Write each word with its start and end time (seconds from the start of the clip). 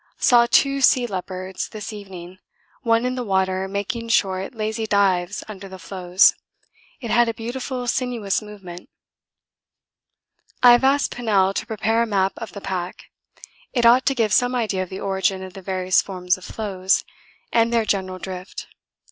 Saw 0.17 0.47
two 0.49 0.81
sea 0.81 1.05
leopards 1.05 1.69
this 1.69 1.93
evening, 1.93 2.39
one 2.81 3.05
in 3.05 3.13
the 3.13 3.23
water 3.23 3.67
making 3.67 4.09
short, 4.09 4.55
lazy 4.55 4.87
dives 4.87 5.43
under 5.47 5.69
the 5.69 5.77
floes. 5.77 6.33
It 7.01 7.11
had 7.11 7.29
a 7.29 7.35
beautiful 7.35 7.85
sinuous 7.85 8.41
movement. 8.41 8.89
I 10.63 10.71
have 10.71 10.83
asked 10.83 11.15
Pennell 11.15 11.53
to 11.53 11.67
prepare 11.67 12.01
a 12.01 12.07
map 12.07 12.33
of 12.37 12.53
the 12.53 12.61
pack; 12.61 13.11
it 13.73 13.85
ought 13.85 14.07
to 14.07 14.15
give 14.15 14.33
some 14.33 14.55
idea 14.55 14.81
of 14.81 14.89
the 14.89 14.99
origin 14.99 15.43
of 15.43 15.53
the 15.53 15.61
various 15.61 16.01
forms 16.01 16.35
of 16.35 16.45
floes, 16.45 17.05
and 17.53 17.71
their 17.71 17.85
general 17.85 18.17
drift. 18.17 18.65